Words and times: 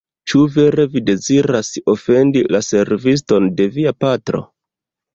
Ĉu 0.31 0.39
vere 0.53 0.85
vi 0.93 1.03
deziras 1.09 1.69
ofendi 1.95 2.43
la 2.57 2.65
serviston 2.71 3.55
de 3.61 3.71
via 3.79 3.99
patro? 4.03 4.47